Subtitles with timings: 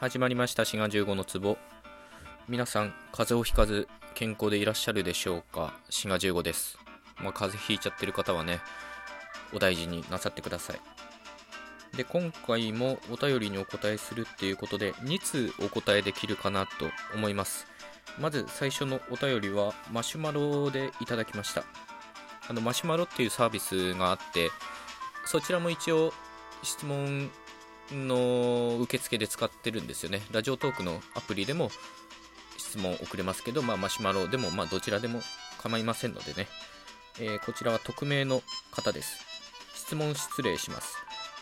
[0.00, 1.58] 始まりました滋賀15の壺。
[2.48, 5.74] 皆さん風邪をひかず健康でいらっしゃるでしょうか？
[5.90, 6.78] 滋賀15です。
[7.20, 8.60] まあ、風邪ひいちゃってる方はね
[9.52, 11.96] お大事になさってください。
[11.96, 16.70] で今回もお便りにお答えするっていうことで2通お答えできるかなと
[17.12, 17.66] 思います。
[18.20, 21.64] まず最初のお便りはマシュマロでいただきました。
[22.48, 24.50] あのマシュマロっていうサービスがあって
[25.26, 26.12] そちらも一応
[26.62, 27.32] 質問
[27.92, 30.22] の受付で使ってるんですよね。
[30.30, 31.70] ラジオトークのアプリでも
[32.56, 35.20] 質問送れますけど、まあ、マシュマロでも、まあ、どちらでも
[35.58, 36.48] 構いませんのでね、
[37.20, 39.24] えー、こちらは匿名の方です。
[39.74, 40.96] 質問失礼します。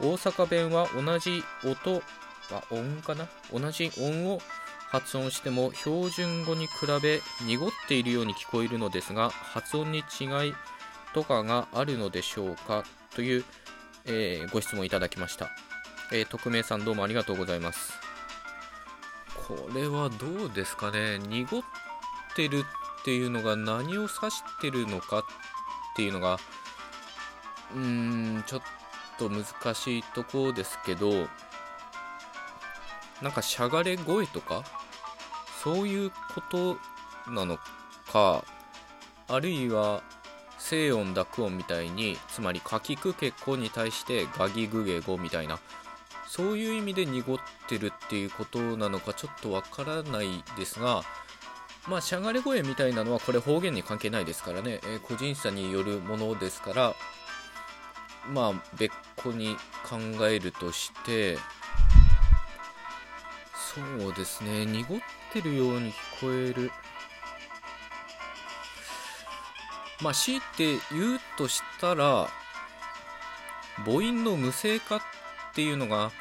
[0.00, 1.96] 大阪弁は同じ音
[2.50, 3.28] は音かな？
[3.52, 4.40] 同じ音を
[4.88, 10.54] 発音しても標準語に比べ濁っているように聞こえるのですが発音に違い
[11.12, 12.84] とかがあるのでしょうか？
[13.14, 13.44] という、
[14.06, 15.50] えー、ご質問いただきました。
[16.12, 17.92] えー、匿名さんどうもありがとうございます。
[19.46, 21.18] これはどうですかね？
[21.20, 21.62] 濁っ
[22.34, 22.64] てる
[23.00, 24.18] っていうのが何を指し
[24.60, 25.22] てるのかっ
[25.94, 26.38] ていうのが、
[27.74, 28.62] うーん、ちょっ
[29.18, 31.28] と難しいとこですけど、
[33.22, 34.64] なんかしゃがれ声とか、
[35.62, 36.76] そういうこと
[37.30, 37.56] なの
[38.12, 38.44] か、
[39.28, 40.02] あるいは、
[40.58, 45.58] 静音濁音みたいにつまりかきくけこに対してガギグゲゴみたいな
[46.30, 51.02] そういう意味で濁ってるっていうことなのかちょっとわからないですが、
[51.88, 56.94] まあ、しゃがれ声みたいなのはこれ方言に関係ないですからね、えー、個人差によるものですから、
[58.32, 59.96] まあ、別個に考
[60.28, 61.36] えるとして、
[63.74, 65.00] そうですね、濁っ
[65.32, 66.70] てるように聞こえる。
[70.00, 72.28] まあ、強いて言うとしたら、
[73.84, 75.00] 母音の無声化っ
[75.50, 76.12] っていうのが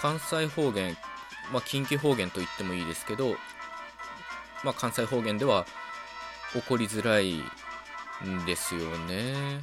[0.00, 0.96] 関西方言、
[1.52, 3.30] まあ、近畿方言と言ってもいいですけど、
[4.62, 5.66] まあ、関西方言では
[6.52, 9.60] 起こりづらいんですよね。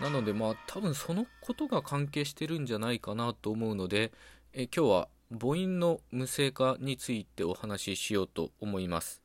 [0.00, 4.12] なのでまあ多分そのことが関係してるんじゃないかなと思うので
[4.52, 9.22] え今日は母音の無声化についてお話ししようと思います。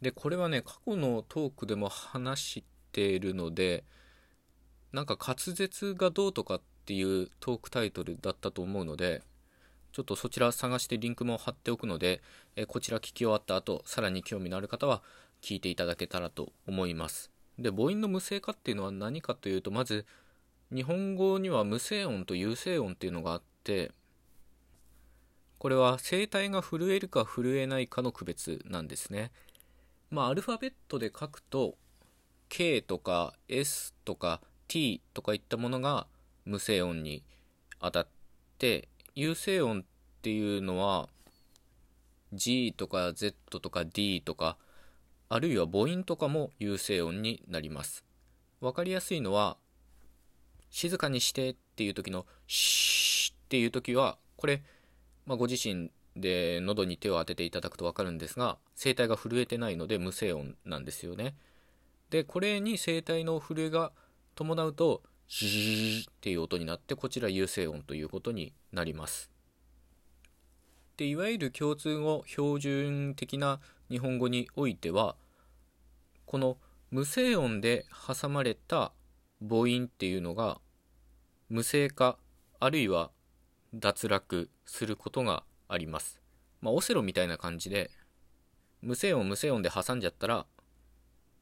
[0.00, 3.84] でこれはね過去のトークでも話しているので
[4.92, 9.22] なんか滑舌がどうとかっっていうトークタイトルだったと思うので、
[9.92, 12.22] ちょっとそちら探してリンクも貼っておくので、
[12.56, 15.02] えこちら聞き終わった後、さらに興味のある方は
[15.42, 17.30] 聞いていただけたらと思います。
[17.58, 20.06] で、母音の無声化っていうのは何かというと、まず、
[20.74, 23.92] 日本語には無声音と有声音っていうのがあって、
[25.58, 29.30] これは声帯が震えるか震えないかの区別なんですね。
[30.10, 31.76] まあ、アルファベットで書くと、
[32.48, 36.06] K とか S とか T とかいったものが
[36.44, 37.22] 無声音に
[37.80, 38.06] 当たっ
[38.58, 39.84] て有声音っ
[40.22, 41.08] ていうのは
[42.32, 44.56] G とか Z とか D とか
[45.28, 48.04] あるいは母音とかも有声音になります。
[48.60, 49.56] 分かりやすいのは
[50.70, 54.62] 静かにしてっていう時のシーっていう時はこれ、
[55.26, 61.34] まあ、ご自身で喉に手を当てていただくと分かるんですが声帯が震えてないので無声音なんですよね。
[62.10, 63.92] でこれに声帯の震えが
[64.34, 65.02] 伴うと
[65.34, 69.30] シーっていう音になってこちら有声音ということになります。
[70.98, 73.58] でいわゆる共通語標準的な
[73.90, 75.16] 日本語においては
[76.26, 76.58] この
[76.90, 78.92] 無声音で挟まれた
[79.40, 80.60] 母音っていうのが
[81.48, 82.18] 無声化
[82.60, 83.10] あるいは
[83.72, 86.20] 脱落することがあります。
[86.60, 87.90] まあ、オセロみたいな感じで
[88.82, 90.44] 無声音無声音で挟んじゃったら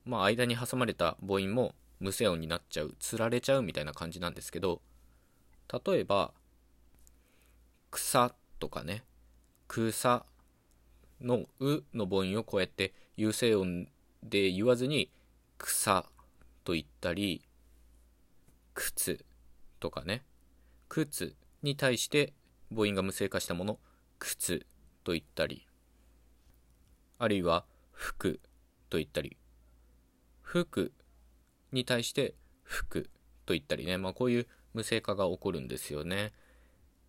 [0.05, 4.81] まあ間に挟まれた母音も無声音になっちゃうつられちゃうみたいな感じなんですけど
[5.87, 6.33] 例えば
[7.91, 9.05] 草とかね
[9.69, 10.25] 草
[11.21, 13.87] の「う」の母音をこうやって有声音
[14.23, 15.11] で言わずに
[15.59, 16.07] 草
[16.65, 17.45] と言ったり
[18.75, 19.25] 靴
[19.79, 20.25] とかね
[20.89, 22.33] 靴に対して
[22.75, 23.79] 母音が無声化したもの
[24.19, 24.67] 靴
[25.05, 25.67] と言ったり
[27.19, 28.41] あるいは服
[28.89, 29.37] と言ったり
[30.43, 30.93] 服
[31.73, 33.11] に対して服
[33.47, 36.33] と言ったりね、まあ、こういう無声化が起こるんですよね。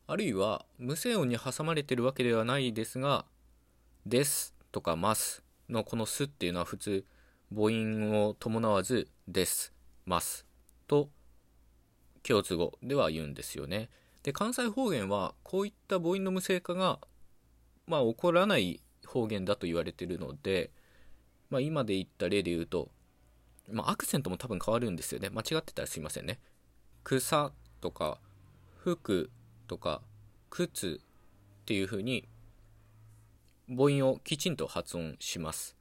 [0.08, 3.26] あるいは無声音に挟まれてるわけではないですが
[4.06, 7.06] 「です」とか「ます」のこの「す」っていうのは普通
[7.50, 9.74] 母音を伴わず「です」
[10.06, 10.46] 「ます」
[10.88, 11.10] と
[12.24, 13.90] 共通語では言うんですよね。
[14.24, 17.00] で関西方言はこういった母音の無声化が
[17.88, 20.72] まあ起こらない方言だと言われてるので、
[21.50, 22.92] まあ、今で言った例で言うと
[23.70, 25.30] まあ、アクセントも多分変わるんですよね。
[25.30, 26.40] 間違ってたらすいませんね。
[27.04, 28.20] 草とか、
[28.84, 29.30] 服
[29.68, 30.02] とか、
[30.52, 31.00] 靴
[31.62, 32.28] っていうふうに
[33.70, 35.78] 母音をきちんと発音します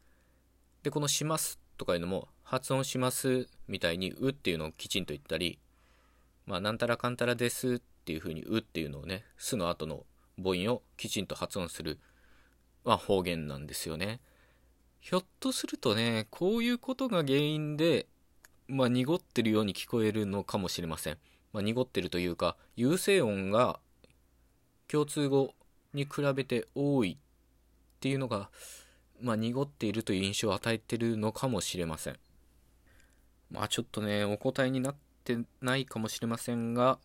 [0.84, 5.58] でこの「します」とかいうのも発音しますみたいに「う」っていうのをきちんと言ったり
[6.46, 10.06] まあなんたらかんたらですっていうふうに「う」っていうのをね「す」の後の
[10.36, 11.98] 母音をきちんと発音する、
[12.84, 14.20] まあ、方言なんですよね
[15.00, 18.06] ひょっとするとねこういうことが原因で
[18.68, 21.18] まあ濁ってるように聞こえるのかもしれません、
[21.52, 23.80] まあ、濁ってるというか有声音が
[24.88, 25.54] 共通語
[25.94, 28.50] に比べて多いっていうのが、
[29.20, 32.18] まあ、濁っているという印象を与えてるのかもしれません。
[33.50, 36.98] まあちょっとね、お答えになってないかもしれませんが、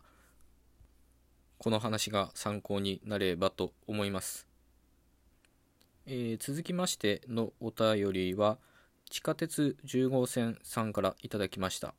[1.58, 4.45] この話が参考になればと思います。
[6.08, 8.58] えー、続きましてのお便りは、
[9.10, 11.94] 地下鉄10号線さんからいただきました。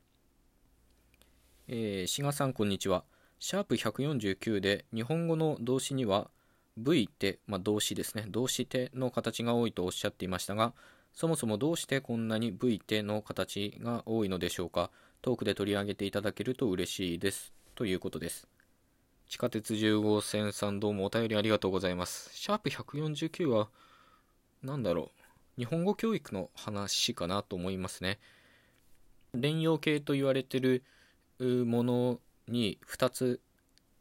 [1.68, 3.04] えー、志賀さんこんにちは。
[3.38, 6.30] シャープ149で日本語の動詞には
[6.78, 8.24] V って、まあ、動詞ですね。
[8.28, 10.72] 動詞ての形が多いとおっしゃっていましたが、
[11.12, 14.90] そもそもどうしてこんなに V ての形が多いのでしょうか。
[15.20, 17.52] トークで取り上げていただけると嬉しいです。
[17.74, 18.48] ということです。
[19.28, 22.30] 地下鉄10号線さんどうもお便りありがとうございます。
[22.32, 23.68] シャープ149は、
[24.62, 25.10] 何だろ
[25.56, 25.60] う。
[25.60, 28.18] 日本語教育の話かなと思いますね。
[29.34, 30.84] 連用形と言われてる
[31.38, 33.40] ものに2つ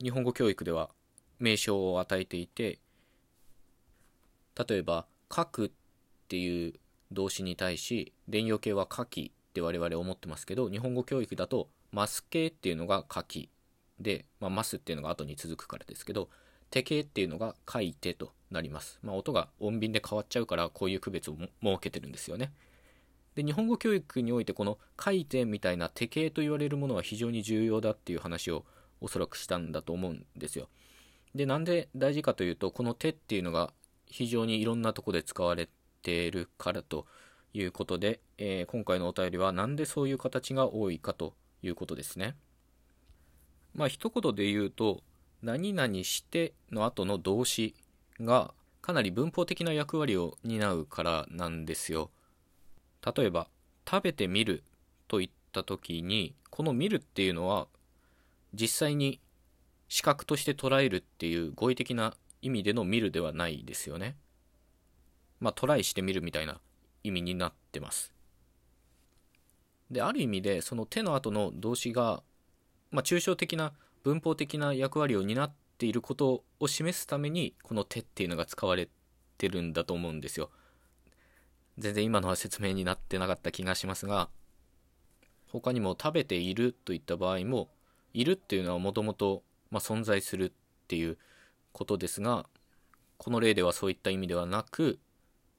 [0.01, 0.89] 日本語教育では
[1.39, 2.79] 名称を与えていて
[4.67, 5.71] 例えば「書く」っ
[6.27, 6.73] ていう
[7.11, 13.49] 動詞に対し連用形は「書き」って我々思ってますけど日本語教育だと「マス形」っていうのが「書き」
[13.99, 16.29] で「まあ、マス」っていうのが後に続くからですけど
[16.69, 21.49] 「手形」っていうのが「書いて」となります、まあ、音が音便で変わっちゃうからこういう区別を設
[21.81, 22.53] けてるんですよね。
[23.35, 28.65] で日本語教育においてこの「書いて」みたいな手形と言われるものは非常に重要だっていう話を
[29.01, 30.69] おそらくしたんだと思うんですよ。
[31.35, 33.73] で、なんで大事かというと、この手っていうのが
[34.07, 35.69] 非常にいろんなとこで使われ
[36.01, 37.05] ているからと
[37.53, 42.35] いうことで、えー、今回のお便りはなんでそういう形が多いかということですね。
[43.75, 45.03] まあ一言で言うと、
[45.41, 47.75] 何々しての後の動詞
[48.19, 52.09] がかなり文法的な役割を担うからなんですよ。
[53.15, 53.47] 例えば、
[53.89, 54.63] 食べてみる
[55.07, 57.67] と言った時に、この見るっていうのは
[58.53, 59.19] 実際に
[59.89, 64.15] 視覚として捉えるっていう語彙的な意味での見るではないですよね。
[65.39, 66.59] まあトライしてみるみたいな
[67.03, 68.13] 意味になってます。
[69.89, 72.23] で、ある意味でその手の後の動詞が、
[72.91, 73.73] まあ、抽象的な
[74.07, 78.87] 文法的な役割を担っていることを示すためにこの手っていうのが使われ
[79.37, 80.49] てるんだと思うんですよ。
[81.77, 84.29] 全然今のは説明になってなかった気がしますが
[85.51, 87.69] 他にも食べているといった場合も
[88.13, 90.51] いるっていうのはもともとま、存在するっ
[90.87, 91.17] ていう
[91.73, 92.45] ことですが
[93.17, 94.99] この例ではそういった意味ではなく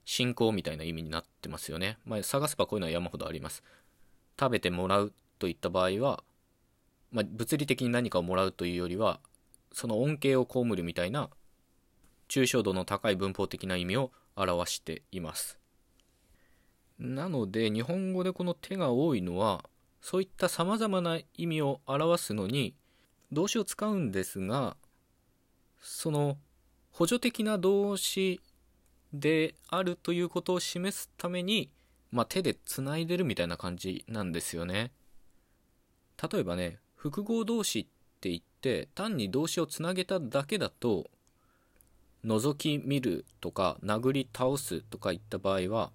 [0.07, 3.63] 信仰みたいな意味になってますよね、まあ、探せばこういうのは山ほどあります
[4.41, 6.23] 食べてもらうといった場合は、
[7.13, 9.21] まあ、物理的に何かをもらうというよりは
[9.73, 11.31] その恩恵を被るみたいな
[12.29, 15.59] 抽象度の高い文法的な意味を表しています。
[16.99, 19.65] なので日本語でこの手が多いのは
[20.01, 22.75] そういったさまざまな意味を表すのに
[23.31, 24.77] 動詞を使うんですが
[25.81, 26.39] その
[26.91, 28.41] 補助的な動詞
[29.13, 31.71] であるということを示すために、
[32.11, 34.91] まあ、手でつないでるみたいな感じなんですよね。
[36.31, 37.85] 例えばね複合動詞っ
[38.21, 41.09] て言って単に動詞をつなげただけだと
[42.27, 45.93] 覗き見るとか殴り倒すとかいった場合は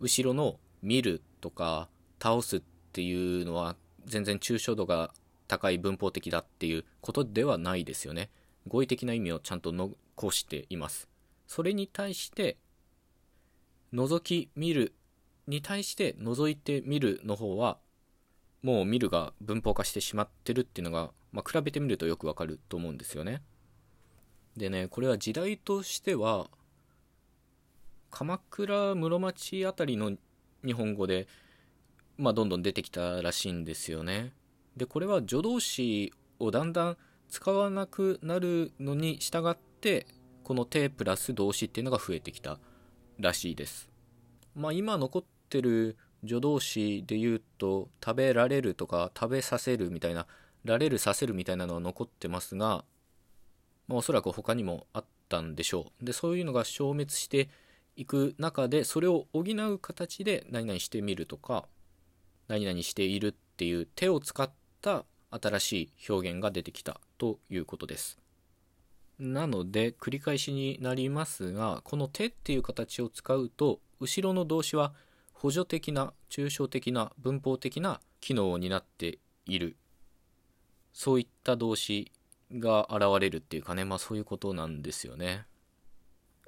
[0.00, 1.88] 後ろの見るとか
[2.20, 2.62] 倒すっ
[2.92, 5.14] ていうのは全然抽象度が
[5.48, 8.30] 高い文法的だっていうことではないですよね。
[8.66, 11.08] 語彙的な意味をちゃんと残しています。
[11.46, 12.56] それに対して、
[13.94, 14.94] 覗き見る
[15.46, 17.78] に対して覗いてみるの方は、
[18.66, 23.40] もう見るが文法化してしまってるっていうのが、まあ、比べてみるとよくわかると思うんですよね。
[24.56, 26.50] でね、これは時代としては、
[28.10, 30.16] 鎌倉室町あたりの
[30.64, 31.28] 日本語で、
[32.18, 34.32] まあ、どんどん出てきたらしいんですよね。
[34.76, 36.96] でこれは助動詞をだんだん
[37.28, 40.08] 使わなくなるのに従って
[40.42, 42.58] この手プラス動詞っていうのが増えてきた
[43.18, 43.88] らしいです
[44.54, 50.26] まあ今残ってる助動詞で言うと食べられるとか食べさせるみたいな
[50.64, 52.84] られるさせるみたいなのは残ってますが、
[53.88, 57.48] まあ、おそらく他にもあったんでしょうでそういうのが消滅して
[57.96, 61.66] いく中でそれを補う形で何々してみるとか
[62.48, 64.50] 何々しているっていう手を使っ
[64.82, 68.18] た新しい表現が出てきたということです。
[69.18, 74.92] なので繰り返しになりますがこの手っていう形を使うと後ろの動詞は
[75.38, 79.76] 補助的な抽象的な文法的な機能を担っている
[80.92, 82.10] そういった動詞
[82.52, 85.44] が現れるっていうかねまあそういうことなんですよね。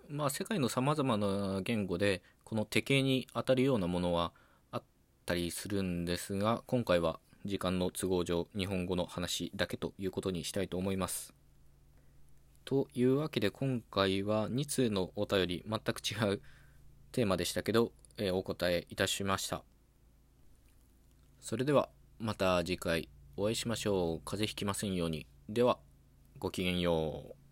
[0.08, 4.32] まあ世界のさまざまな言語でこの手形に当たるようなものは
[4.72, 4.82] あっ
[5.26, 11.34] たりするんですが今回は時間の都合上日本語の話だけということにしたいと思います。
[12.64, 16.40] というわけで今回は2通のお便り全く違う
[17.12, 19.62] テーマでしたけど、え、お答えいたしました。
[21.40, 24.20] それではまた次回お会いしましょう。
[24.24, 25.26] 風邪ひきませんように。
[25.48, 25.78] では、
[26.38, 27.47] ごきげんよう。